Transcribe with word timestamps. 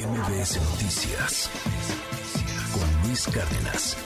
MBS 0.00 0.56
Noticias 0.70 1.50
con 2.72 3.06
Luis 3.06 3.26
Cárdenas. 3.26 3.98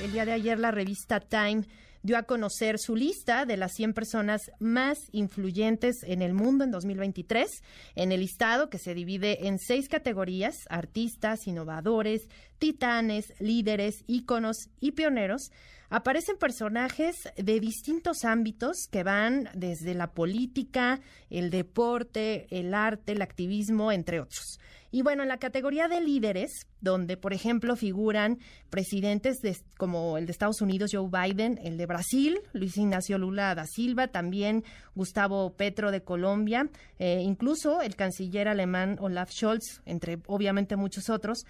El 0.00 0.12
día 0.12 0.24
de 0.24 0.30
ayer 0.30 0.60
la 0.60 0.70
revista 0.70 1.18
Time 1.18 1.64
dio 2.02 2.16
a 2.16 2.22
conocer 2.22 2.78
su 2.78 2.94
lista 2.94 3.46
de 3.46 3.56
las 3.56 3.72
100 3.72 3.94
personas 3.94 4.52
más 4.60 4.98
influyentes 5.10 6.04
en 6.04 6.22
el 6.22 6.34
mundo 6.34 6.62
en 6.62 6.70
2023, 6.70 7.50
en 7.96 8.12
el 8.12 8.20
listado 8.20 8.70
que 8.70 8.78
se 8.78 8.94
divide 8.94 9.48
en 9.48 9.58
seis 9.58 9.88
categorías, 9.88 10.54
artistas, 10.68 11.48
innovadores, 11.48 12.28
titanes, 12.58 13.34
líderes, 13.40 14.04
íconos 14.06 14.68
y 14.78 14.92
pioneros, 14.92 15.50
aparecen 15.90 16.36
personajes 16.38 17.16
de 17.36 17.60
distintos 17.60 18.24
ámbitos 18.24 18.86
que 18.90 19.02
van 19.02 19.50
desde 19.54 19.94
la 19.94 20.12
política, 20.12 21.00
el 21.28 21.50
deporte, 21.50 22.46
el 22.50 22.72
arte, 22.72 23.12
el 23.12 23.22
activismo, 23.22 23.92
entre 23.92 24.20
otros. 24.20 24.58
Y 24.92 25.02
bueno, 25.02 25.22
en 25.22 25.28
la 25.28 25.38
categoría 25.38 25.86
de 25.86 26.00
líderes, 26.00 26.66
donde 26.80 27.16
por 27.16 27.32
ejemplo 27.32 27.76
figuran 27.76 28.38
presidentes 28.70 29.38
como 29.76 30.16
el 30.16 30.26
de 30.26 30.32
Estados 30.32 30.60
Unidos, 30.60 30.90
Joe 30.92 31.08
Biden, 31.08 31.60
el 31.62 31.76
de 31.76 31.86
Brasil, 31.86 32.40
Luis 32.52 32.76
Ignacio 32.76 33.18
Lula 33.18 33.54
da 33.54 33.66
Silva, 33.66 34.08
también 34.08 34.64
Gustavo 34.94 35.54
Petro 35.54 35.92
de 35.92 36.02
Colombia, 36.02 36.68
eh, 36.98 37.20
incluso 37.22 37.82
el 37.82 37.94
canciller 37.94 38.48
alemán 38.48 38.96
Olaf 39.00 39.30
Scholz, 39.30 39.80
entre 39.86 40.18
obviamente 40.26 40.74
muchos 40.74 41.08
otros, 41.08 41.44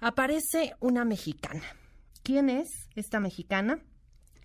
aparece 0.00 0.74
una 0.80 1.04
mexicana. 1.04 1.62
¿Quién 2.22 2.50
es 2.50 2.88
esta 2.94 3.20
mexicana? 3.20 3.82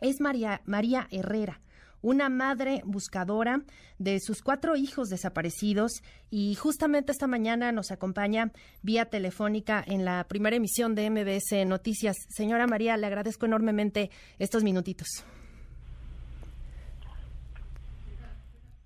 Es 0.01 0.21
María, 0.21 0.61
María 0.65 1.07
Herrera 1.11 1.61
una 2.05 2.29
madre 2.29 2.83
buscadora 2.85 3.63
de 3.97 4.19
sus 4.19 4.43
cuatro 4.43 4.75
hijos 4.75 5.09
desaparecidos 5.09 6.03
y 6.29 6.53
justamente 6.53 7.11
esta 7.11 7.25
mañana 7.25 7.71
nos 7.71 7.89
acompaña 7.89 8.51
vía 8.83 9.05
telefónica 9.05 9.83
en 9.85 10.05
la 10.05 10.23
primera 10.27 10.55
emisión 10.55 10.93
de 10.93 11.09
MBS 11.09 11.65
Noticias. 11.65 12.15
Señora 12.29 12.67
María, 12.67 12.95
le 12.95 13.07
agradezco 13.07 13.47
enormemente 13.47 14.11
estos 14.37 14.63
minutitos. 14.63 15.07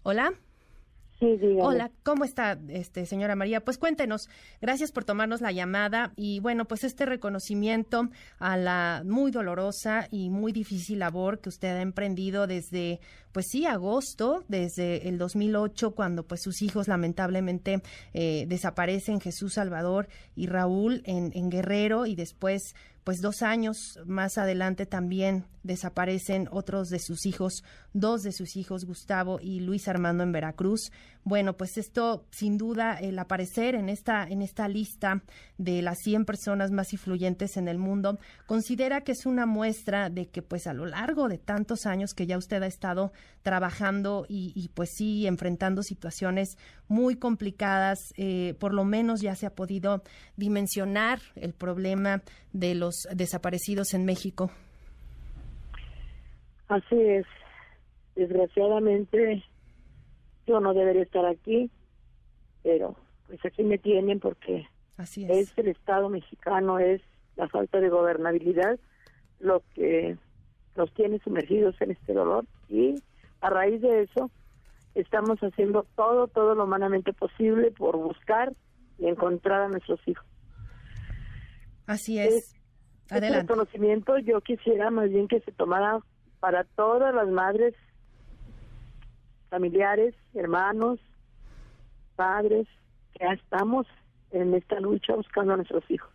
Hola. 0.04 0.32
Hola, 1.22 1.92
¿cómo 2.03 2.23
está, 2.23 2.58
este, 2.70 3.06
señora 3.06 3.36
María? 3.36 3.59
Pues 3.59 3.78
cuéntenos, 3.78 4.30
gracias 4.62 4.94
por 4.94 5.03
tomarnos 5.03 5.42
la 5.42 5.52
llamada 5.52 6.14
y 6.16 6.39
bueno, 6.39 6.64
pues 6.64 6.86
este 6.86 7.06
reconocimiento 7.06 8.09
a 8.38 8.56
la 8.56 9.03
muy 9.06 9.30
dolorosa 9.30 10.08
y 10.11 10.30
muy 10.30 10.53
difícil 10.53 11.00
labor 11.00 11.42
que 11.42 11.50
usted 11.50 11.76
ha 11.76 11.81
emprendido 11.81 12.48
desde, 12.48 13.02
pues 13.40 13.52
sí, 13.52 13.66
agosto, 13.66 14.44
desde 14.50 15.08
el 15.08 15.18
2008, 15.18 15.92
cuando 15.92 16.28
pues 16.28 16.42
sus 16.42 16.62
hijos 16.62 16.90
lamentablemente 16.90 17.82
eh, 18.14 18.44
desaparecen, 18.50 19.22
Jesús 19.22 19.54
Salvador 19.54 20.09
y 20.36 20.48
Raúl 20.48 21.04
en, 21.06 21.32
en 21.34 21.50
Guerrero 21.50 22.06
y 22.06 22.16
después 22.16 22.73
pues 23.10 23.22
dos 23.22 23.42
años 23.42 23.98
más 24.06 24.38
adelante 24.38 24.86
también 24.86 25.45
desaparecen 25.64 26.48
otros 26.52 26.90
de 26.90 27.00
sus 27.00 27.26
hijos, 27.26 27.64
dos 27.92 28.22
de 28.22 28.32
sus 28.32 28.56
hijos, 28.56 28.86
Gustavo 28.86 29.40
y 29.42 29.62
Luis 29.62 29.88
Armando 29.88 30.23
en 30.23 30.32
Veracruz. 30.32 30.92
Bueno, 31.23 31.58
pues 31.58 31.78
esto 31.78 32.26
sin 32.32 32.58
duda 32.58 32.94
el 33.00 33.17
aparecer 33.17 33.76
en 33.76 33.90
esta 33.90 34.28
en 34.28 34.42
esta 34.42 34.67
lista 34.67 35.23
de 35.58 35.82
las 35.82 35.98
100 36.04 36.26
personas 36.26 36.72
más 36.72 36.94
influyentes 36.94 37.58
en 37.58 37.67
el 37.67 37.78
mundo 37.78 38.20
considera 38.45 39.02
que 39.02 39.14
es 39.14 39.26
una 39.26 39.45
muestra 39.45 40.10
de 40.10 40.28
que 40.28 40.42
pues 40.42 40.67
a 40.67 40.73
lo 40.73 40.86
largo 40.86 41.28
de 41.28 41.40
tantos 41.40 41.86
años 41.86 42.14
que 42.14 42.28
ya 42.28 42.38
usted 42.38 42.62
ha 42.62 42.67
estado 42.67 43.12
trabajando 43.42 44.26
y, 44.28 44.70
pues 44.74 44.90
sí 44.96 45.28
enfrentando 45.28 45.84
situaciones 45.84 46.58
muy 46.88 47.16
complicadas, 47.16 48.00
eh, 48.18 48.56
por 48.60 48.74
lo 48.74 48.84
menos 48.84 49.22
ya 49.22 49.36
se 49.36 49.46
ha 49.46 49.56
podido 49.56 50.02
dimensionar 50.36 51.20
el 51.36 51.54
problema 51.54 52.22
de 52.54 52.76
los 52.76 53.08
desaparecidos 53.14 53.94
en 53.94 54.06
México. 54.06 54.52
Así 56.68 57.00
es. 57.00 57.26
Desgraciadamente, 58.16 59.44
yo 60.45 60.60
no 60.60 60.73
debería 60.73 61.04
estar 61.04 61.26
aquí, 61.26 61.72
pero 62.64 62.95
pues 63.28 63.39
aquí 63.45 63.64
me 63.64 63.78
tienen 63.78 64.20
porque 64.20 64.68
Así 64.98 65.26
es. 65.30 65.58
el 65.58 65.70
Estado 65.70 66.10
mexicano, 66.10 66.80
es 66.80 67.02
la 67.36 67.48
falta 67.48 67.80
de 67.80 67.89
gobernabilidad 67.89 68.78
lo 69.39 69.64
que 69.73 70.18
nos 70.76 70.94
tiene 70.94 71.20
sumergidos 71.20 71.80
en 71.82 71.92
este 71.92 72.14
dolor 72.14 72.45
y 72.68 72.95
a 73.42 73.50
raíz 73.50 73.82
de 73.82 74.04
eso 74.04 74.32
estamos 74.95 75.39
haciendo 75.39 75.86
todo, 75.95 76.27
todo 76.27 76.55
lo 76.55 76.66
humanamente 76.66 77.14
posible 77.14 77.72
por 77.72 77.98
buscar 77.98 78.54
y 78.98 79.08
encontrar 79.08 79.61
a 79.61 79.70
nuestros 79.70 80.00
hijos. 80.08 80.26
Así 81.86 82.20
es. 82.20 82.55
Adelante. 83.10 83.39
Este 83.39 83.42
reconocimiento 83.42 84.17
yo 84.20 84.42
quisiera 84.42 84.92
más 84.92 85.10
bien 85.10 85.27
que 85.27 85.39
se 85.42 85.52
tomara 85.52 86.00
para 86.39 86.64
todas 86.64 87.14
las 87.14 87.27
madres, 87.30 87.73
familiares, 89.50 90.14
hermanos, 90.33 91.00
padres, 92.16 92.67
que 93.14 93.26
ya 93.26 93.33
estamos 93.33 93.88
en 94.32 94.54
esta 94.54 94.80
lucha 94.80 95.16
buscando 95.16 95.54
a 95.54 95.58
nuestros 95.58 95.83
hijos. 95.89 96.11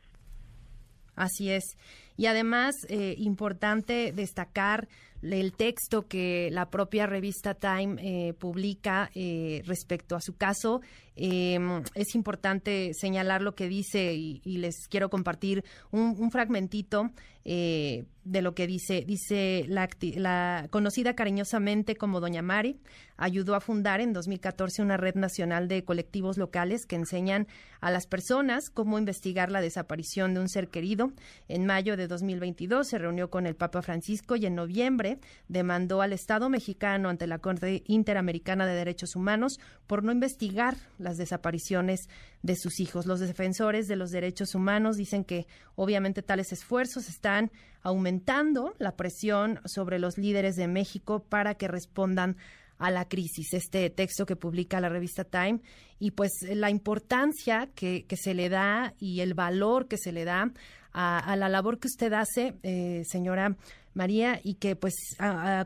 Así 1.16 1.50
es. 1.50 1.76
Y 2.16 2.26
además, 2.26 2.74
eh, 2.88 3.14
importante 3.18 4.12
destacar 4.12 4.88
el 5.32 5.52
texto 5.52 6.06
que 6.06 6.48
la 6.52 6.70
propia 6.70 7.06
revista 7.06 7.54
Time 7.54 7.96
eh, 7.98 8.34
publica 8.34 9.10
eh, 9.14 9.62
respecto 9.64 10.16
a 10.16 10.20
su 10.20 10.36
caso. 10.36 10.82
Em, 11.16 11.82
es 11.94 12.14
importante 12.16 12.92
señalar 12.92 13.40
lo 13.40 13.54
que 13.54 13.68
dice 13.68 14.14
y, 14.14 14.40
les 14.44 14.88
quiero 14.88 15.10
compartir 15.10 15.64
un, 15.92 16.30
fragmentito 16.30 17.10
eh, 17.44 18.04
de 18.24 18.42
lo 18.42 18.54
que 18.54 18.66
dice. 18.66 19.04
Dice 19.06 19.64
la, 19.68 19.88
la, 20.16 20.66
conocida 20.70 21.14
cariñosamente 21.14 21.94
como 21.94 22.20
Doña 22.20 22.42
Mari, 22.42 22.80
ayudó 23.16 23.54
a 23.54 23.60
fundar 23.60 24.00
en 24.00 24.12
2014 24.12 24.82
una 24.82 24.96
red 24.96 25.14
nacional 25.14 25.68
de 25.68 25.84
colectivos 25.84 26.36
locales 26.36 26.84
que 26.84 26.96
enseñan 26.96 27.46
a 27.80 27.92
las 27.92 28.06
personas 28.06 28.70
cómo 28.70 28.98
investigar 28.98 29.52
la 29.52 29.60
desaparición 29.60 30.34
de 30.34 30.40
un 30.40 30.48
ser 30.48 30.68
querido. 30.68 31.12
En 31.46 31.64
mayo 31.66 31.96
de 31.96 32.08
2022 32.08 32.88
se 32.88 32.98
reunió 32.98 33.30
con 33.30 33.46
el 33.46 33.54
Papa 33.54 33.82
Francisco 33.82 34.34
y 34.34 34.46
en 34.46 34.56
noviembre 34.56 35.13
demandó 35.48 36.02
al 36.02 36.12
Estado 36.12 36.48
mexicano 36.48 37.08
ante 37.08 37.26
la 37.26 37.38
Corte 37.38 37.82
Interamericana 37.86 38.66
de 38.66 38.74
Derechos 38.74 39.16
Humanos 39.16 39.58
por 39.86 40.02
no 40.02 40.12
investigar 40.12 40.76
las 40.98 41.16
desapariciones 41.16 42.08
de 42.42 42.56
sus 42.56 42.80
hijos. 42.80 43.06
Los 43.06 43.20
defensores 43.20 43.88
de 43.88 43.96
los 43.96 44.10
derechos 44.10 44.54
humanos 44.54 44.96
dicen 44.96 45.24
que 45.24 45.46
obviamente 45.74 46.22
tales 46.22 46.52
esfuerzos 46.52 47.08
están 47.08 47.50
aumentando 47.82 48.74
la 48.78 48.96
presión 48.96 49.60
sobre 49.64 49.98
los 49.98 50.18
líderes 50.18 50.56
de 50.56 50.68
México 50.68 51.22
para 51.22 51.54
que 51.54 51.68
respondan 51.68 52.36
a 52.78 52.90
la 52.90 53.08
crisis, 53.08 53.52
este 53.52 53.88
texto 53.90 54.26
que 54.26 54.36
publica 54.36 54.80
la 54.80 54.88
revista 54.88 55.24
Time, 55.24 55.60
y 55.98 56.10
pues 56.10 56.32
la 56.42 56.70
importancia 56.70 57.70
que, 57.74 58.04
se 58.16 58.34
le 58.34 58.48
da 58.48 58.94
y 58.98 59.20
el 59.20 59.34
valor 59.34 59.86
que 59.86 59.96
se 59.96 60.12
le 60.12 60.24
da 60.24 60.52
a, 60.92 61.36
la 61.36 61.48
labor 61.48 61.78
que 61.78 61.88
usted 61.88 62.12
hace, 62.12 62.54
eh, 62.62 63.02
señora 63.06 63.56
María, 63.94 64.40
y 64.42 64.54
que 64.54 64.76
pues, 64.76 64.94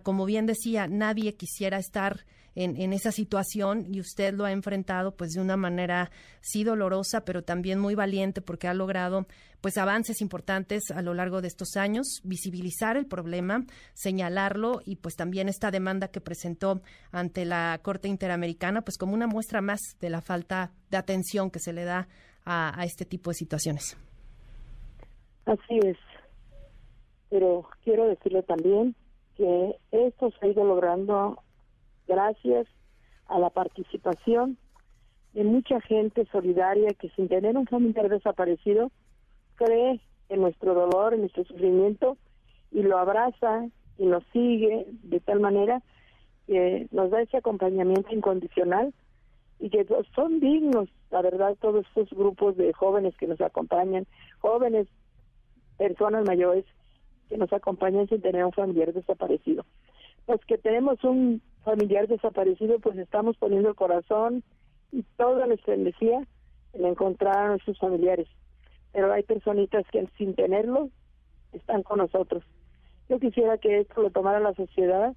como 0.02 0.24
bien 0.24 0.46
decía, 0.46 0.86
nadie 0.86 1.34
quisiera 1.34 1.78
estar 1.78 2.24
en, 2.60 2.92
esa 2.92 3.12
situación 3.12 3.86
y 3.88 4.00
usted 4.00 4.34
lo 4.34 4.44
ha 4.44 4.50
enfrentado 4.50 5.14
pues 5.14 5.30
de 5.30 5.40
una 5.40 5.56
manera 5.56 6.10
sí 6.40 6.64
dolorosa, 6.64 7.24
pero 7.24 7.42
también 7.42 7.78
muy 7.78 7.94
valiente 7.94 8.40
porque 8.40 8.66
ha 8.66 8.74
logrado 8.74 9.26
pues 9.60 9.78
avances 9.78 10.20
importantes 10.20 10.90
a 10.90 11.02
lo 11.02 11.14
largo 11.14 11.40
de 11.40 11.46
estos 11.46 11.76
años, 11.76 12.20
visibilizar 12.24 12.96
el 12.96 13.06
problema, 13.06 13.64
señalarlo 13.94 14.80
y 14.84 14.96
pues 14.96 15.14
también 15.14 15.48
esta 15.48 15.70
demanda 15.70 16.08
que 16.08 16.20
presentó 16.20 16.82
ante 17.12 17.44
la 17.44 17.78
Corte 17.80 18.08
Interamericana 18.08 18.82
pues 18.82 18.98
como 18.98 19.14
una 19.14 19.28
muestra 19.28 19.60
más 19.60 19.80
de 20.00 20.10
la 20.10 20.20
falta 20.20 20.72
de 20.90 20.96
atención 20.96 21.50
que 21.52 21.60
se 21.60 21.72
le 21.72 21.84
da 21.84 22.08
a 22.44 22.82
este 22.84 23.04
tipo 23.04 23.31
de 23.31 23.34
situaciones. 23.34 23.96
Así 25.44 25.78
es 25.82 25.96
pero 27.30 27.66
quiero 27.84 28.06
decirle 28.06 28.42
también 28.42 28.94
que 29.36 29.76
esto 29.92 30.30
se 30.30 30.46
ha 30.46 30.48
ido 30.50 30.64
logrando 30.64 31.42
gracias 32.06 32.66
a 33.26 33.38
la 33.38 33.50
participación 33.50 34.56
de 35.34 35.44
mucha 35.44 35.80
gente 35.82 36.26
solidaria 36.32 36.88
que 36.98 37.10
sin 37.10 37.28
tener 37.28 37.56
un 37.56 37.66
familiar 37.66 38.08
desaparecido 38.08 38.90
cree 39.56 40.00
en 40.28 40.40
nuestro 40.40 40.75
dolor, 40.75 41.14
en 41.14 41.20
nuestro 41.20 41.44
sufrimiento 41.44 42.16
y 42.70 42.82
lo 42.82 42.98
abraza 42.98 43.69
y 43.98 44.06
nos 44.06 44.24
sigue 44.32 44.86
de 45.02 45.20
tal 45.20 45.40
manera 45.40 45.82
que 46.46 46.88
nos 46.90 47.10
da 47.10 47.20
ese 47.20 47.36
acompañamiento 47.36 48.14
incondicional 48.14 48.94
y 49.60 49.70
que 49.70 49.86
son 50.14 50.40
dignos, 50.40 50.88
la 51.10 51.20
verdad, 51.20 51.56
todos 51.60 51.84
estos 51.88 52.10
grupos 52.16 52.56
de 52.56 52.72
jóvenes 52.72 53.16
que 53.16 53.26
nos 53.26 53.40
acompañan, 53.40 54.06
jóvenes, 54.38 54.86
personas 55.76 56.24
mayores 56.24 56.64
que 57.28 57.38
nos 57.38 57.52
acompañan 57.52 58.08
sin 58.08 58.20
tener 58.20 58.44
un 58.44 58.52
familiar 58.52 58.92
desaparecido. 58.92 59.64
Los 60.26 60.40
que 60.44 60.58
tenemos 60.58 61.02
un 61.04 61.42
familiar 61.64 62.08
desaparecido, 62.08 62.78
pues 62.78 62.98
estamos 62.98 63.36
poniendo 63.36 63.69
el 63.69 63.75
corazón 63.75 64.42
y 64.92 65.02
toda 65.16 65.46
nuestra 65.46 65.75
energía 65.75 66.20
en 66.72 66.86
encontrar 66.86 67.38
a 67.38 67.48
nuestros 67.48 67.78
familiares. 67.78 68.28
Pero 68.92 69.12
hay 69.12 69.22
personitas 69.22 69.86
que 69.90 70.06
sin 70.16 70.34
tenerlo 70.34 70.90
están 71.52 71.82
con 71.82 71.98
nosotros. 71.98 72.42
Yo 73.08 73.19
quisiera 73.19 73.58
que 73.58 73.81
esto 73.81 74.02
lo 74.02 74.10
tomara 74.10 74.40
la 74.40 74.54
sociedad 74.54 75.14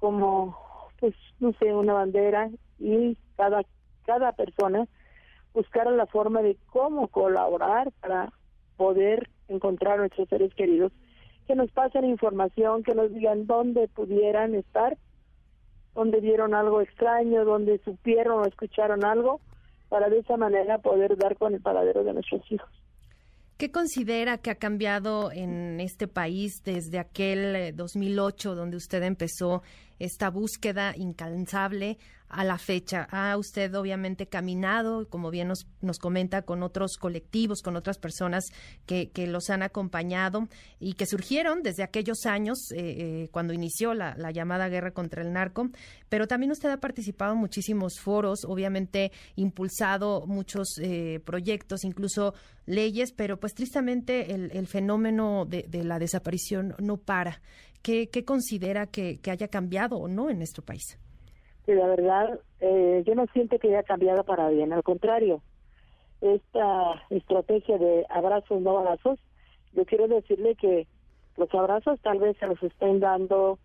como, 0.00 0.56
pues, 0.98 1.14
no 1.38 1.52
sé, 1.54 1.72
una 1.74 1.94
bandera 1.94 2.50
y 2.78 3.16
cada, 3.36 3.62
cada 4.04 4.32
persona 4.32 4.88
buscara 5.54 5.90
la 5.90 6.06
forma 6.06 6.42
de 6.42 6.56
cómo 6.70 7.08
colaborar 7.08 7.92
para 8.00 8.32
poder 8.76 9.28
encontrar 9.52 9.94
a 9.94 9.98
nuestros 9.98 10.28
seres 10.28 10.54
queridos, 10.54 10.92
que 11.46 11.54
nos 11.54 11.70
pasen 11.70 12.04
información, 12.04 12.82
que 12.82 12.94
nos 12.94 13.12
digan 13.12 13.46
dónde 13.46 13.88
pudieran 13.88 14.54
estar, 14.54 14.96
dónde 15.94 16.20
vieron 16.20 16.54
algo 16.54 16.80
extraño, 16.80 17.44
dónde 17.44 17.78
supieron 17.84 18.40
o 18.40 18.46
escucharon 18.46 19.04
algo, 19.04 19.40
para 19.88 20.08
de 20.08 20.20
esa 20.20 20.36
manera 20.36 20.78
poder 20.78 21.16
dar 21.16 21.36
con 21.36 21.54
el 21.54 21.60
paradero 21.60 22.02
de 22.04 22.14
nuestros 22.14 22.50
hijos. 22.50 22.70
¿Qué 23.58 23.70
considera 23.70 24.38
que 24.38 24.50
ha 24.50 24.56
cambiado 24.56 25.30
en 25.30 25.78
este 25.78 26.08
país 26.08 26.62
desde 26.64 26.98
aquel 26.98 27.76
2008 27.76 28.52
eh, 28.52 28.56
donde 28.56 28.76
usted 28.76 29.02
empezó 29.04 29.62
esta 30.04 30.30
búsqueda 30.30 30.94
incansable 30.96 31.98
a 32.32 32.44
la 32.44 32.58
fecha. 32.58 33.06
Ha 33.10 33.36
usted 33.36 33.74
obviamente 33.74 34.26
caminado, 34.26 35.06
como 35.08 35.30
bien 35.30 35.48
nos, 35.48 35.66
nos 35.82 35.98
comenta, 35.98 36.42
con 36.42 36.62
otros 36.62 36.96
colectivos, 36.96 37.60
con 37.62 37.76
otras 37.76 37.98
personas 37.98 38.46
que, 38.86 39.10
que, 39.10 39.26
los 39.26 39.50
han 39.50 39.62
acompañado 39.62 40.48
y 40.80 40.94
que 40.94 41.06
surgieron 41.06 41.62
desde 41.62 41.82
aquellos 41.82 42.24
años, 42.24 42.72
eh, 42.72 42.78
eh, 42.80 43.28
cuando 43.30 43.52
inició 43.52 43.92
la, 43.92 44.14
la, 44.16 44.30
llamada 44.30 44.68
guerra 44.68 44.92
contra 44.92 45.22
el 45.22 45.32
narco, 45.32 45.68
pero 46.08 46.26
también 46.26 46.50
usted 46.50 46.70
ha 46.70 46.80
participado 46.80 47.34
en 47.34 47.38
muchísimos 47.38 48.00
foros, 48.00 48.44
obviamente 48.46 49.12
impulsado 49.36 50.26
muchos 50.26 50.78
eh, 50.80 51.20
proyectos, 51.24 51.84
incluso 51.84 52.34
leyes, 52.64 53.12
pero 53.12 53.38
pues 53.38 53.54
tristemente 53.54 54.32
el, 54.32 54.50
el 54.52 54.66
fenómeno 54.66 55.44
de, 55.44 55.66
de 55.68 55.84
la 55.84 55.98
desaparición 55.98 56.74
no 56.78 56.96
para. 56.96 57.42
¿Qué, 57.82 58.24
considera 58.24 58.86
que, 58.86 59.18
haya 59.28 59.48
cambiado 59.48 59.96
o 59.96 60.08
no 60.08 60.30
en 60.30 60.38
nuestro 60.38 60.64
país? 60.64 60.98
Sí, 61.66 61.72
la 61.72 61.86
verdad, 61.86 62.38
eh, 62.60 63.02
yo 63.06 63.14
no 63.14 63.26
siento 63.32 63.58
que 63.58 63.68
haya 63.68 63.82
cambiado 63.82 64.24
para 64.24 64.48
bien, 64.50 64.72
al 64.72 64.82
contrario, 64.82 65.42
esta 66.20 67.02
estrategia 67.10 67.78
de 67.78 68.06
abrazos, 68.08 68.60
no 68.60 68.74
balazos, 68.74 69.18
yo 69.72 69.84
quiero 69.84 70.06
decirle 70.06 70.54
que 70.54 70.86
los 71.36 71.52
abrazos 71.54 72.00
tal 72.00 72.18
vez 72.18 72.36
se 72.38 72.46
los 72.46 72.62
estén 72.62 73.00
dando 73.00 73.58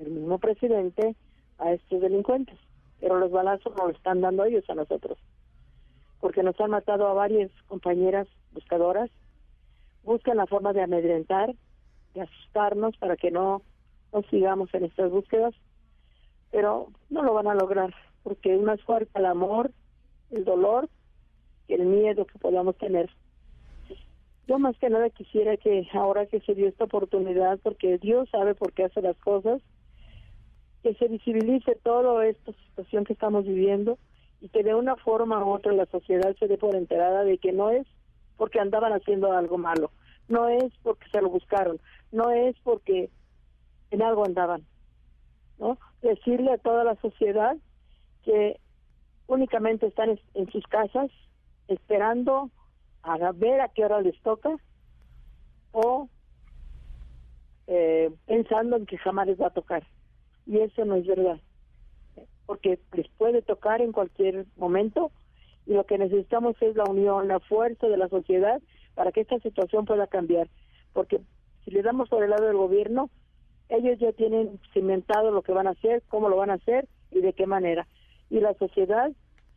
el 0.00 0.10
mismo 0.10 0.38
presidente 0.38 1.14
a 1.58 1.72
estos 1.72 2.00
delincuentes, 2.00 2.58
pero 3.00 3.18
los 3.18 3.30
balazos 3.30 3.74
no 3.76 3.86
los 3.86 3.96
están 3.96 4.20
dando 4.20 4.44
ellos 4.44 4.64
a 4.68 4.74
nosotros, 4.74 5.18
porque 6.20 6.42
nos 6.42 6.58
han 6.60 6.70
matado 6.70 7.06
a 7.06 7.14
varias 7.14 7.50
compañeras 7.68 8.26
buscadoras, 8.52 9.10
buscan 10.02 10.36
la 10.36 10.46
forma 10.46 10.72
de 10.72 10.82
amedrentar, 10.82 11.54
de 12.14 12.22
asustarnos 12.22 12.96
para 12.96 13.16
que 13.16 13.30
no 13.30 13.62
nos 14.12 14.26
sigamos 14.26 14.72
en 14.74 14.84
estas 14.84 15.10
búsquedas, 15.10 15.54
pero 16.50 16.88
no 17.10 17.22
lo 17.22 17.34
van 17.34 17.48
a 17.48 17.54
lograr 17.54 17.94
porque 18.22 18.54
es 18.54 18.62
más 18.62 18.80
fuerte 18.82 19.18
el 19.18 19.26
amor, 19.26 19.70
el 20.30 20.44
dolor 20.44 20.88
que 21.66 21.74
el 21.74 21.86
miedo 21.86 22.26
que 22.26 22.38
podamos 22.38 22.76
tener. 22.76 23.10
Yo 24.46 24.58
más 24.58 24.76
que 24.78 24.90
nada 24.90 25.08
quisiera 25.10 25.56
que 25.56 25.88
ahora 25.92 26.26
que 26.26 26.40
se 26.40 26.54
dio 26.54 26.68
esta 26.68 26.84
oportunidad, 26.84 27.58
porque 27.62 27.98
Dios 27.98 28.28
sabe 28.30 28.54
por 28.54 28.72
qué 28.72 28.84
hace 28.84 29.00
las 29.00 29.16
cosas, 29.18 29.62
que 30.82 30.94
se 30.94 31.08
visibilice 31.08 31.76
toda 31.76 32.26
esta 32.26 32.52
situación 32.52 33.04
que 33.04 33.12
estamos 33.12 33.44
viviendo 33.44 33.98
y 34.40 34.48
que 34.48 34.64
de 34.64 34.74
una 34.74 34.96
forma 34.96 35.44
u 35.44 35.50
otra 35.50 35.72
la 35.72 35.86
sociedad 35.86 36.34
se 36.38 36.48
dé 36.48 36.58
por 36.58 36.74
enterada 36.74 37.22
de 37.22 37.38
que 37.38 37.52
no 37.52 37.70
es 37.70 37.86
porque 38.36 38.58
andaban 38.58 38.92
haciendo 38.92 39.32
algo 39.32 39.58
malo, 39.58 39.92
no 40.28 40.48
es 40.48 40.72
porque 40.82 41.08
se 41.10 41.20
lo 41.20 41.30
buscaron, 41.30 41.80
no 42.10 42.30
es 42.30 42.56
porque 42.62 43.10
en 43.90 44.02
algo 44.02 44.24
andaban, 44.24 44.64
¿no? 45.58 45.78
Decirle 46.00 46.52
a 46.52 46.58
toda 46.58 46.84
la 46.84 46.96
sociedad 46.96 47.56
que 48.24 48.58
únicamente 49.26 49.86
están 49.86 50.18
en 50.34 50.52
sus 50.52 50.64
casas 50.66 51.10
esperando 51.68 52.50
a 53.02 53.32
ver 53.32 53.60
a 53.60 53.68
qué 53.68 53.84
hora 53.84 54.00
les 54.00 54.20
toca 54.22 54.56
o 55.72 56.08
eh, 57.66 58.10
pensando 58.26 58.76
en 58.76 58.86
que 58.86 58.98
jamás 58.98 59.26
les 59.26 59.40
va 59.40 59.48
a 59.48 59.54
tocar. 59.54 59.82
Y 60.46 60.58
eso 60.58 60.84
no 60.84 60.96
es 60.96 61.06
verdad, 61.06 61.40
porque 62.46 62.78
les 62.92 63.08
puede 63.10 63.42
tocar 63.42 63.80
en 63.80 63.92
cualquier 63.92 64.46
momento 64.56 65.12
y 65.66 65.74
lo 65.74 65.86
que 65.86 65.98
necesitamos 65.98 66.56
es 66.60 66.74
la 66.74 66.84
unión, 66.84 67.28
la 67.28 67.38
fuerza 67.40 67.86
de 67.86 67.96
la 67.96 68.08
sociedad 68.08 68.60
para 68.94 69.12
que 69.12 69.22
esta 69.22 69.38
situación 69.38 69.84
pueda 69.84 70.06
cambiar, 70.06 70.48
porque 70.92 71.20
si 71.64 71.70
le 71.70 71.82
damos 71.82 72.08
por 72.08 72.22
el 72.22 72.30
lado 72.30 72.46
del 72.46 72.56
gobierno, 72.56 73.10
ellos 73.68 73.98
ya 73.98 74.12
tienen 74.12 74.60
cimentado 74.72 75.30
lo 75.30 75.42
que 75.42 75.52
van 75.52 75.66
a 75.66 75.70
hacer, 75.70 76.02
cómo 76.08 76.28
lo 76.28 76.36
van 76.36 76.50
a 76.50 76.54
hacer 76.54 76.88
y 77.10 77.20
de 77.20 77.32
qué 77.32 77.46
manera. 77.46 77.86
Y 78.28 78.40
la 78.40 78.54
sociedad 78.54 79.10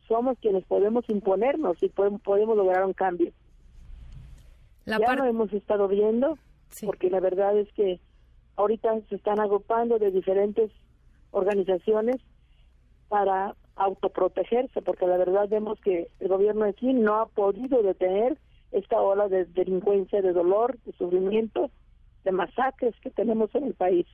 somos 0.08 0.38
quienes 0.38 0.64
podemos 0.64 1.04
imponernos 1.08 1.82
y 1.82 1.88
podemos, 1.88 2.56
lograr 2.56 2.84
un 2.84 2.92
cambio. 2.92 3.32
ya 4.86 5.14
lo 5.14 5.24
hemos 5.24 5.52
estado 5.52 5.88
viendo, 5.88 6.38
porque 6.84 7.10
la 7.10 7.20
verdad 7.20 7.58
es 7.58 7.70
que 7.72 8.00
ahorita 8.56 9.00
se 9.08 9.16
están 9.16 9.40
agrupando 9.40 9.98
de 9.98 10.10
diferentes 10.10 10.70
organizaciones 11.30 12.16
para 13.08 13.54
autoprotegerse, 13.74 14.80
porque 14.82 15.06
la 15.06 15.18
verdad 15.18 15.48
vemos 15.48 15.78
que 15.80 16.08
el 16.20 16.28
gobierno 16.28 16.64
de 16.64 16.70
aquí 16.70 16.94
no 16.94 17.16
ha 17.16 17.26
podido 17.26 17.82
detener 17.82 18.38
esta 18.72 19.00
ola 19.00 19.28
de 19.28 19.44
delincuencia, 19.46 20.22
de 20.22 20.32
dolor, 20.32 20.78
de 20.84 20.92
sufrimiento, 20.92 21.70
de 22.24 22.32
masacres 22.32 22.94
que 23.00 23.10
tenemos 23.10 23.54
en 23.54 23.64
el 23.64 23.74
país. 23.74 24.06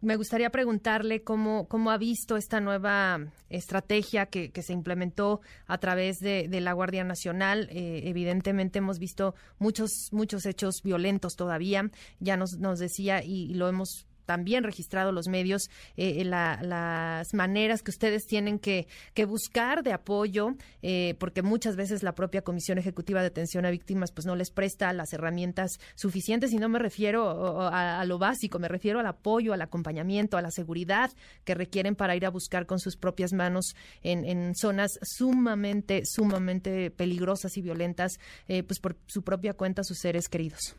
Me 0.00 0.14
gustaría 0.14 0.50
preguntarle 0.50 1.24
cómo, 1.24 1.66
cómo 1.66 1.90
ha 1.90 1.98
visto 1.98 2.36
esta 2.36 2.60
nueva 2.60 3.18
estrategia 3.50 4.26
que, 4.26 4.52
se 4.62 4.72
implementó 4.72 5.40
a 5.66 5.78
través 5.78 6.18
de, 6.18 6.46
de 6.46 6.60
la 6.60 6.72
Guardia 6.72 7.02
Nacional. 7.02 7.68
Eh, 7.72 8.02
evidentemente 8.04 8.78
hemos 8.78 9.00
visto 9.00 9.34
muchos, 9.58 9.90
muchos 10.12 10.46
hechos 10.46 10.82
violentos 10.84 11.34
todavía. 11.34 11.90
Ya 12.20 12.36
nos, 12.36 12.58
nos 12.58 12.78
decía 12.78 13.24
y 13.24 13.54
lo 13.54 13.68
hemos 13.68 14.07
también 14.28 14.62
registrado 14.62 15.10
los 15.10 15.26
medios 15.26 15.70
eh, 15.96 16.22
las 16.22 17.32
maneras 17.32 17.82
que 17.82 17.90
ustedes 17.90 18.26
tienen 18.26 18.58
que, 18.58 18.86
que 19.14 19.24
buscar 19.24 19.82
de 19.82 19.94
apoyo, 19.94 20.50
eh, 20.82 21.14
porque 21.18 21.40
muchas 21.40 21.76
veces 21.76 22.02
la 22.02 22.14
propia 22.14 22.42
Comisión 22.42 22.76
Ejecutiva 22.76 23.22
de 23.22 23.28
Atención 23.28 23.64
a 23.64 23.70
Víctimas 23.70 24.12
pues 24.12 24.26
no 24.26 24.36
les 24.36 24.50
presta 24.50 24.92
las 24.92 25.14
herramientas 25.14 25.78
suficientes 25.94 26.52
y 26.52 26.58
no 26.58 26.68
me 26.68 26.78
refiero 26.78 27.70
a, 27.70 28.04
lo 28.04 28.18
básico, 28.18 28.58
me 28.58 28.68
refiero 28.68 29.00
al 29.00 29.06
apoyo, 29.06 29.54
al 29.54 29.62
acompañamiento, 29.62 30.36
a 30.36 30.42
la 30.42 30.50
seguridad 30.50 31.10
que 31.44 31.54
requieren 31.54 31.96
para 31.96 32.14
ir 32.14 32.26
a 32.26 32.30
buscar 32.30 32.66
con 32.66 32.80
sus 32.80 32.98
propias 32.98 33.32
manos 33.32 33.76
en, 34.02 34.26
en 34.26 34.54
zonas 34.54 34.98
sumamente, 35.00 36.02
sumamente 36.04 36.90
peligrosas 36.90 37.56
y 37.56 37.62
violentas, 37.62 38.18
eh, 38.46 38.62
pues 38.62 38.78
por 38.78 38.96
su 39.06 39.22
propia 39.22 39.54
cuenta 39.54 39.84
sus 39.84 40.00
seres 40.00 40.28
queridos. 40.28 40.76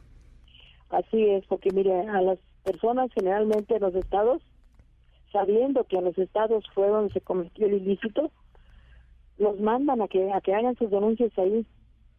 Así 0.89 1.23
es, 1.23 1.45
porque 1.47 1.71
mire, 1.71 1.93
a 2.07 2.21
las 2.21 2.39
personas 2.71 3.11
generalmente 3.13 3.75
en 3.75 3.81
los 3.81 3.95
estados, 3.95 4.43
sabiendo 5.31 5.85
que 5.85 5.97
en 5.97 6.05
los 6.05 6.17
estados 6.19 6.63
fue 6.75 6.87
donde 6.87 7.11
se 7.13 7.21
cometió 7.21 7.65
el 7.65 7.73
ilícito, 7.73 8.31
los 9.39 9.59
mandan 9.59 10.01
a 10.01 10.07
que, 10.07 10.31
a 10.31 10.39
que 10.41 10.53
hagan 10.53 10.75
sus 10.75 10.91
denuncias 10.91 11.31
ahí, 11.37 11.65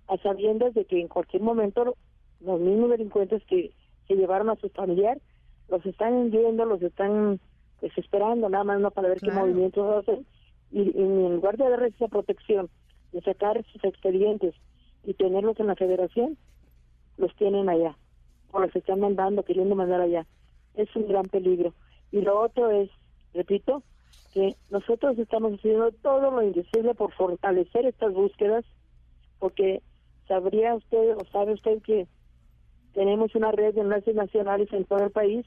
a 0.09 0.16
sabiendas 0.19 0.75
de 0.75 0.85
que 0.87 1.00
en 1.00 1.07
cualquier 1.07 1.42
momento 1.42 1.95
los 2.40 2.61
mismos 2.61 2.90
delincuentes 2.90 3.45
que, 3.45 3.71
se 4.09 4.16
llevaron 4.16 4.50
a 4.50 4.57
su 4.57 4.69
familiar 4.71 5.21
los 5.69 5.87
están 5.87 6.33
viendo, 6.33 6.64
los 6.64 6.83
están 6.83 7.38
desesperando, 7.80 8.49
nada 8.49 8.64
más 8.64 8.80
no 8.80 8.90
para 8.90 9.09
ver 9.09 9.21
qué 9.21 9.30
movimientos 9.30 10.02
hacen, 10.02 10.26
y, 10.73 10.80
y, 10.80 11.00
en 11.00 11.37
lugar 11.37 11.57
de 11.57 11.71
darles 11.71 11.95
esa 11.95 12.09
protección, 12.09 12.69
de 13.12 13.21
sacar 13.21 13.64
sus 13.66 13.85
expedientes 13.85 14.57
y 15.04 15.14
tenerlos 15.14 15.61
en 15.61 15.69
la 15.69 15.76
federación, 15.76 16.37
los 17.19 17.33
tienen 17.37 17.69
allá 17.69 17.97
o 18.52 18.61
los 18.61 18.75
están 18.75 19.00
mandando, 19.00 19.45
queriendo 19.45 19.75
mandar 19.75 20.00
allá. 20.00 20.26
Es 20.75 20.95
un 20.97 21.09
gran 21.09 21.25
peligro. 21.25 21.75
Y 22.12 22.21
lo 22.21 22.41
otro 22.41 22.71
es, 22.71 22.91
repito, 23.35 23.83
que 24.33 24.57
nosotros 24.71 25.19
estamos 25.19 25.55
haciendo 25.55 25.91
todo 26.03 26.31
lo 26.31 26.43
indecible 26.43 26.95
por 26.95 27.12
fortalecer 27.12 27.87
estas 27.87 28.12
búsquedas, 28.12 28.65
porque 29.39 29.83
sabría 30.29 30.75
usted 30.75 31.17
o 31.17 31.25
sabe 31.33 31.55
usted 31.55 31.83
que 31.83 32.07
tenemos 32.95 33.35
una 33.35 33.53
red 33.53 33.75
de 33.75 33.81
enlaces 33.81 34.15
nacionales 34.15 34.73
en 34.73 34.85
todo 34.85 35.05
el 35.05 35.11
país, 35.11 35.47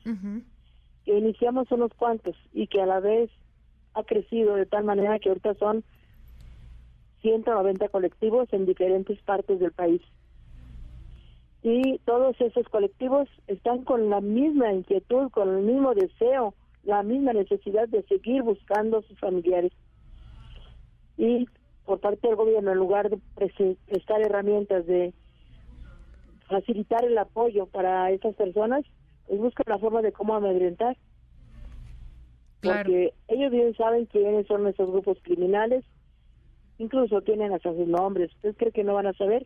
que 1.05 1.17
iniciamos 1.17 1.71
unos 1.71 1.93
cuantos 1.93 2.35
y 2.53 2.67
que 2.67 2.81
a 2.81 2.85
la 2.85 2.99
vez 2.99 3.29
ha 3.93 4.03
crecido 4.03 4.55
de 4.55 4.65
tal 4.65 4.83
manera 4.83 5.19
que 5.19 5.29
ahorita 5.29 5.53
son 5.55 5.83
190 7.21 7.87
colectivos 7.89 8.51
en 8.51 8.65
diferentes 8.65 9.21
partes 9.21 9.59
del 9.59 9.71
país 9.71 10.01
y 11.63 11.97
todos 11.99 12.39
esos 12.41 12.67
colectivos 12.67 13.29
están 13.47 13.85
con 13.85 14.09
la 14.09 14.19
misma 14.19 14.73
inquietud, 14.73 15.31
con 15.31 15.49
el 15.49 15.63
mismo 15.63 15.95
deseo, 15.95 16.53
la 16.83 17.03
misma 17.03 17.31
necesidad 17.31 17.87
de 17.87 18.03
seguir 18.03 18.43
buscando 18.43 18.97
a 18.97 19.01
sus 19.03 19.17
familiares. 19.17 19.71
Y 21.17 21.47
por 21.85 22.01
parte 22.01 22.27
del 22.27 22.35
gobierno, 22.35 22.73
en 22.73 22.77
lugar 22.77 23.09
de 23.09 23.17
prestar 23.87 24.21
herramientas 24.21 24.85
de 24.85 25.13
facilitar 26.49 27.05
el 27.05 27.17
apoyo 27.17 27.65
para 27.67 28.11
estas 28.11 28.35
personas, 28.35 28.83
pues 29.25 29.39
buscan 29.39 29.65
la 29.67 29.79
forma 29.79 30.01
de 30.01 30.11
cómo 30.11 30.35
amedrentar. 30.35 30.97
Porque 32.61 33.13
ellos 33.29 33.51
bien 33.51 33.73
saben 33.75 34.05
quiénes 34.07 34.47
son 34.47 34.67
esos 34.67 34.89
grupos 34.89 35.17
criminales, 35.21 35.85
incluso 36.77 37.21
tienen 37.21 37.53
hasta 37.53 37.73
sus 37.73 37.87
nombres. 37.87 38.33
¿Usted 38.35 38.55
cree 38.57 38.71
que 38.73 38.83
no 38.83 38.95
van 38.95 39.07
a 39.07 39.13
saber? 39.13 39.45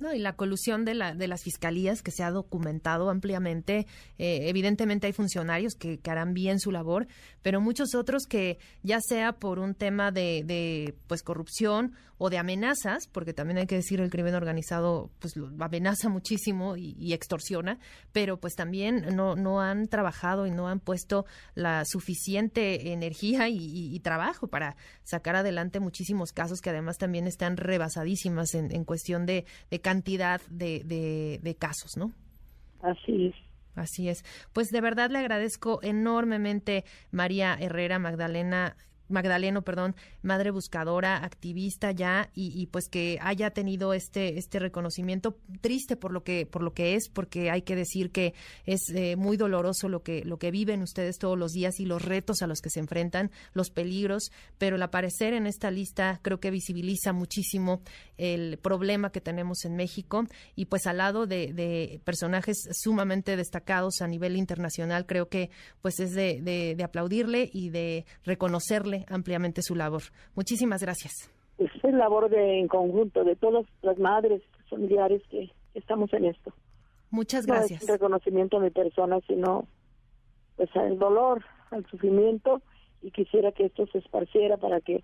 No, 0.00 0.14
y 0.14 0.18
la 0.18 0.32
colusión 0.32 0.86
de, 0.86 0.94
la, 0.94 1.14
de 1.14 1.28
las 1.28 1.42
fiscalías 1.42 2.02
que 2.02 2.10
se 2.10 2.24
ha 2.24 2.30
documentado 2.30 3.10
ampliamente. 3.10 3.86
Eh, 4.18 4.48
evidentemente 4.48 5.06
hay 5.06 5.12
funcionarios 5.12 5.74
que, 5.74 6.00
harán 6.10 6.32
bien 6.32 6.58
su 6.58 6.72
labor, 6.72 7.06
pero 7.42 7.60
muchos 7.60 7.94
otros 7.94 8.24
que 8.26 8.58
ya 8.82 8.98
sea 9.00 9.34
por 9.34 9.58
un 9.58 9.74
tema 9.74 10.10
de, 10.10 10.42
de 10.44 10.96
pues 11.06 11.22
corrupción 11.22 11.92
o 12.22 12.28
de 12.28 12.36
amenazas, 12.36 13.08
porque 13.10 13.32
también 13.32 13.56
hay 13.56 13.66
que 13.66 13.76
decir 13.76 13.98
el 13.98 14.10
crimen 14.10 14.34
organizado 14.34 15.10
pues 15.20 15.32
amenaza 15.58 16.10
muchísimo 16.10 16.76
y, 16.76 17.14
extorsiona, 17.14 17.78
pero 18.12 18.38
pues 18.38 18.54
también 18.54 19.16
no, 19.16 19.36
no 19.36 19.62
han 19.62 19.88
trabajado 19.88 20.46
y 20.46 20.50
no 20.50 20.68
han 20.68 20.80
puesto 20.80 21.24
la 21.54 21.82
suficiente 21.86 22.92
energía 22.92 23.48
y, 23.48 23.98
trabajo 24.00 24.48
para 24.48 24.76
sacar 25.02 25.34
adelante 25.34 25.80
muchísimos 25.80 26.32
casos 26.32 26.60
que 26.60 26.70
además 26.70 26.98
también 26.98 27.26
están 27.26 27.56
rebasadísimas 27.56 28.54
en, 28.54 28.74
en 28.74 28.84
cuestión 28.84 29.24
de, 29.24 29.46
de 29.70 29.80
cantidad 29.90 30.40
de, 30.50 31.40
de, 31.42 31.54
casos, 31.56 31.96
¿no? 31.96 32.12
Así 32.80 33.26
es. 33.26 33.34
Así 33.74 34.08
es. 34.08 34.24
Pues 34.52 34.68
de 34.68 34.80
verdad 34.80 35.10
le 35.10 35.18
agradezco 35.18 35.80
enormemente, 35.82 36.84
María 37.10 37.56
Herrera 37.58 37.98
Magdalena 37.98 38.76
Magdaleno, 39.10 39.62
perdón, 39.62 39.94
madre 40.22 40.50
buscadora, 40.50 41.24
activista 41.24 41.92
ya 41.92 42.30
y, 42.34 42.66
pues 42.66 42.88
que 42.88 43.18
haya 43.20 43.50
tenido 43.50 43.92
este 43.92 44.38
este 44.38 44.58
reconocimiento 44.58 45.36
triste 45.60 45.96
por 45.96 46.12
lo 46.12 46.22
que 46.22 46.46
por 46.46 46.62
lo 46.62 46.72
que 46.72 46.94
es, 46.94 47.08
porque 47.08 47.50
hay 47.50 47.62
que 47.62 47.76
decir 47.76 48.10
que 48.10 48.34
es 48.64 48.80
eh, 48.94 49.16
muy 49.16 49.36
doloroso 49.36 49.88
lo 49.88 50.02
que 50.02 50.24
lo 50.24 50.38
que 50.38 50.50
viven 50.50 50.82
ustedes 50.82 51.18
todos 51.18 51.38
los 51.38 51.52
días 51.52 51.80
y 51.80 51.86
los 51.86 52.02
retos 52.02 52.42
a 52.42 52.46
los 52.46 52.60
que 52.60 52.70
se 52.70 52.80
enfrentan, 52.80 53.30
los 53.52 53.70
peligros, 53.70 54.30
pero 54.58 54.76
el 54.76 54.82
aparecer 54.82 55.34
en 55.34 55.46
esta 55.46 55.70
lista 55.70 56.20
creo 56.22 56.40
que 56.40 56.50
visibiliza 56.50 57.12
muchísimo 57.12 57.82
el 58.16 58.58
problema 58.58 59.10
que 59.10 59.20
tenemos 59.20 59.64
en 59.64 59.76
México 59.76 60.24
y 60.54 60.66
pues 60.66 60.86
al 60.86 60.98
lado 60.98 61.26
de, 61.26 61.52
de 61.52 62.00
personajes 62.04 62.68
sumamente 62.72 63.36
destacados 63.36 64.00
a 64.00 64.06
nivel 64.06 64.36
internacional 64.36 65.06
creo 65.06 65.28
que 65.28 65.50
pues 65.82 66.00
es 66.00 66.12
de, 66.12 66.40
de 66.40 66.84
aplaudirle 66.84 67.50
y 67.52 67.70
de 67.70 68.04
reconocerle 68.24 68.99
ampliamente 69.08 69.62
su 69.62 69.74
labor. 69.74 70.02
Muchísimas 70.34 70.82
gracias. 70.82 71.30
Es 71.58 71.70
labor 71.92 72.30
de, 72.30 72.58
en 72.58 72.68
conjunto 72.68 73.22
de 73.24 73.36
todas 73.36 73.66
las 73.82 73.98
madres, 73.98 74.42
familiares 74.68 75.22
que 75.30 75.50
estamos 75.74 76.12
en 76.14 76.24
esto. 76.24 76.52
Muchas 77.10 77.44
gracias. 77.46 77.82
No 77.82 77.86
es 77.86 78.00
reconocimiento 78.00 78.56
a 78.56 78.60
mi 78.60 78.70
persona, 78.70 79.18
sino 79.26 79.66
pues 80.56 80.74
al 80.76 80.98
dolor, 80.98 81.44
al 81.70 81.84
sufrimiento 81.86 82.62
y 83.02 83.10
quisiera 83.10 83.52
que 83.52 83.66
esto 83.66 83.86
se 83.86 83.98
esparciera 83.98 84.56
para 84.56 84.80
que 84.80 85.02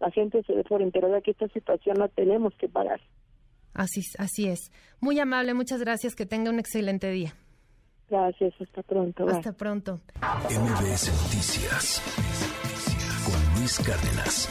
la 0.00 0.10
gente 0.10 0.42
se 0.44 0.52
dé 0.54 0.64
por 0.64 0.82
enterada 0.82 1.20
que 1.20 1.32
esta 1.32 1.48
situación 1.48 1.98
la 1.98 2.08
tenemos 2.08 2.54
que 2.54 2.68
parar. 2.68 3.00
Así, 3.74 4.00
así 4.18 4.48
es. 4.48 4.72
Muy 5.00 5.18
amable, 5.18 5.54
muchas 5.54 5.80
gracias. 5.80 6.14
Que 6.14 6.26
tenga 6.26 6.50
un 6.50 6.58
excelente 6.58 7.10
día. 7.10 7.34
Gracias, 8.08 8.54
hasta 8.60 8.82
pronto. 8.82 9.28
Hasta 9.28 9.52
pronto. 9.52 10.00
MBS 10.50 11.12
Noticias 11.24 12.67
Cárdenas. 13.66 14.48